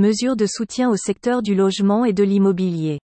[0.00, 3.00] Mesures de soutien au secteur du logement et de l'immobilier.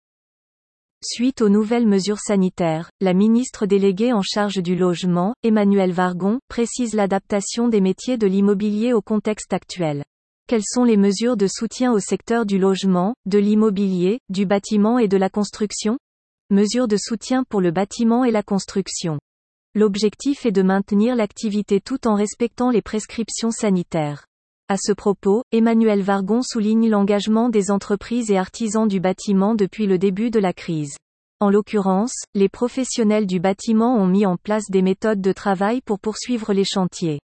[1.04, 6.94] Suite aux nouvelles mesures sanitaires, la ministre déléguée en charge du logement, Emmanuelle Vargon, précise
[6.94, 10.04] l'adaptation des métiers de l'immobilier au contexte actuel.
[10.48, 15.08] Quelles sont les mesures de soutien au secteur du logement, de l'immobilier, du bâtiment et
[15.08, 15.98] de la construction?
[16.52, 19.18] Mesures de soutien pour le bâtiment et la construction.
[19.74, 24.28] L'objectif est de maintenir l'activité tout en respectant les prescriptions sanitaires.
[24.70, 29.98] À ce propos, Emmanuel Vargon souligne l'engagement des entreprises et artisans du bâtiment depuis le
[29.98, 30.96] début de la crise.
[31.40, 36.00] En l'occurrence, les professionnels du bâtiment ont mis en place des méthodes de travail pour
[36.00, 37.20] poursuivre les chantiers.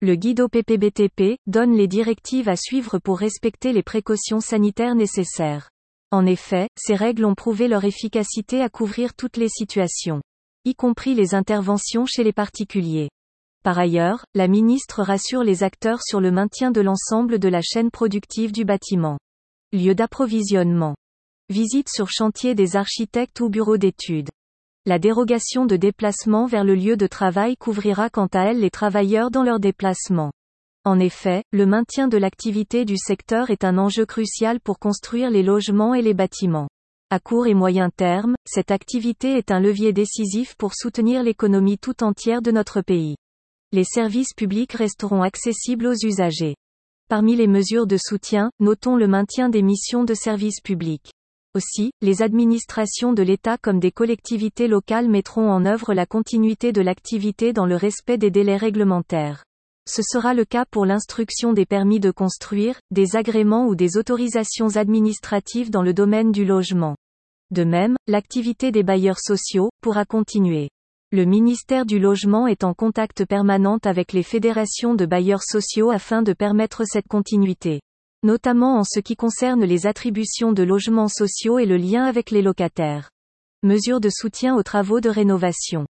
[0.00, 5.70] Le guide OPPBTP donne les directives à suivre pour respecter les précautions sanitaires nécessaires.
[6.10, 10.20] En effet, ces règles ont prouvé leur efficacité à couvrir toutes les situations
[10.66, 13.08] y compris les interventions chez les particuliers.
[13.62, 17.90] Par ailleurs, la ministre rassure les acteurs sur le maintien de l'ensemble de la chaîne
[17.90, 19.18] productive du bâtiment.
[19.72, 20.94] Lieu d'approvisionnement.
[21.50, 24.30] Visite sur chantier des architectes ou bureaux d'études.
[24.86, 29.30] La dérogation de déplacement vers le lieu de travail couvrira quant à elle les travailleurs
[29.30, 30.32] dans leur déplacement.
[30.84, 35.42] En effet, le maintien de l'activité du secteur est un enjeu crucial pour construire les
[35.42, 36.68] logements et les bâtiments.
[37.10, 42.02] À court et moyen terme, cette activité est un levier décisif pour soutenir l'économie tout
[42.02, 43.16] entière de notre pays.
[43.72, 46.56] Les services publics resteront accessibles aux usagers.
[47.08, 51.12] Parmi les mesures de soutien, notons le maintien des missions de service public.
[51.54, 56.80] Aussi, les administrations de l'État comme des collectivités locales mettront en œuvre la continuité de
[56.80, 59.44] l'activité dans le respect des délais réglementaires.
[59.88, 64.74] Ce sera le cas pour l'instruction des permis de construire, des agréments ou des autorisations
[64.74, 66.96] administratives dans le domaine du logement.
[67.52, 70.70] De même, l'activité des bailleurs sociaux pourra continuer.
[71.12, 76.22] Le ministère du Logement est en contact permanent avec les fédérations de bailleurs sociaux afin
[76.22, 77.80] de permettre cette continuité.
[78.22, 82.42] Notamment en ce qui concerne les attributions de logements sociaux et le lien avec les
[82.42, 83.10] locataires.
[83.64, 85.84] Mesures de soutien aux travaux de rénovation.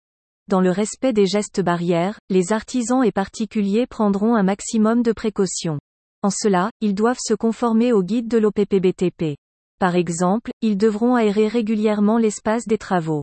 [0.49, 5.79] Dans le respect des gestes barrières, les artisans et particuliers prendront un maximum de précautions.
[6.23, 9.39] En cela, ils doivent se conformer au guide de l'OPPBTP.
[9.79, 13.23] Par exemple, ils devront aérer régulièrement l'espace des travaux.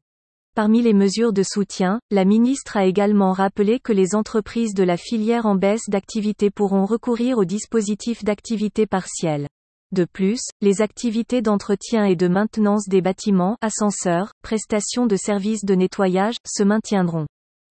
[0.56, 4.98] Parmi les mesures de soutien, la ministre a également rappelé que les entreprises de la
[4.98, 9.48] filière en baisse d'activité pourront recourir au dispositif d'activité partielle.
[9.94, 15.74] De plus, les activités d'entretien et de maintenance des bâtiments, ascenseurs, prestations de services de
[15.74, 17.26] nettoyage, se maintiendront.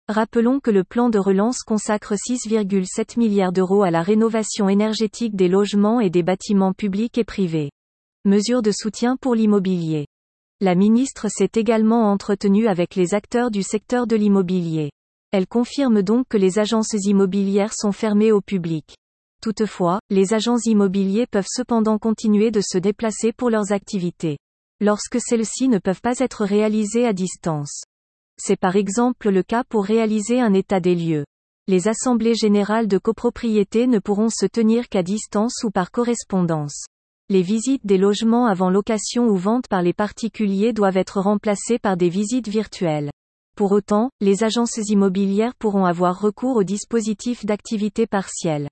[0.08, 5.48] Rappelons que le plan de relance consacre 6,7 milliards d'euros à la rénovation énergétique des
[5.48, 7.70] logements et des bâtiments publics et privés.
[8.24, 10.06] Mesures de soutien pour l'immobilier.
[10.62, 14.91] La ministre s'est également entretenue avec les acteurs du secteur de l'immobilier.
[15.32, 18.94] Elle confirme donc que les agences immobilières sont fermées au public.
[19.41, 24.37] Toutefois, les agents immobiliers peuvent cependant continuer de se déplacer pour leurs activités.
[24.82, 27.84] Lorsque celles-ci ne peuvent pas être réalisées à distance.
[28.38, 31.25] C'est par exemple le cas pour réaliser un état des lieux.
[31.69, 36.84] Les assemblées générales de copropriété ne pourront se tenir qu'à distance ou par correspondance.
[37.32, 41.96] Les visites des logements avant location ou vente par les particuliers doivent être remplacées par
[41.96, 43.08] des visites virtuelles.
[43.56, 48.69] Pour autant, les agences immobilières pourront avoir recours au dispositif d'activité partielle.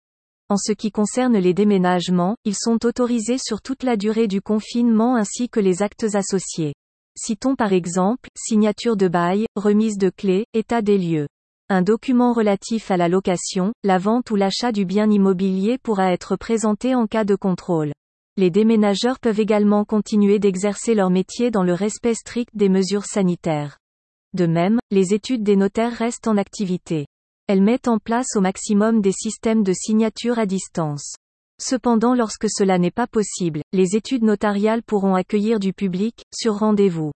[0.48, 5.14] En ce qui concerne les déménagements, ils sont autorisés sur toute la durée du confinement
[5.14, 6.74] ainsi que les actes associés.
[7.16, 11.28] Citons par exemple, signature de bail, remise de clés, état des lieux.
[11.68, 16.34] Un document relatif à la location, la vente ou l'achat du bien immobilier pourra être
[16.34, 17.92] présenté en cas de contrôle.
[18.38, 23.78] Les déménageurs peuvent également continuer d'exercer leur métier dans le respect strict des mesures sanitaires.
[24.32, 27.08] De même, les études des notaires restent en activité.
[27.48, 31.16] Elles mettent en place au maximum des systèmes de signature à distance.
[31.60, 37.10] Cependant lorsque cela n'est pas possible, les études notariales pourront accueillir du public, sur rendez-vous.